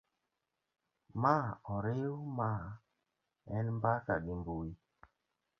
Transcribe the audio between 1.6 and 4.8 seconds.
oriw ma en mbaka gi mbui